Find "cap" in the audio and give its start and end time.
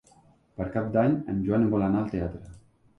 0.77-0.89